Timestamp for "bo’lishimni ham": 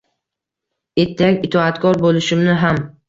2.07-2.81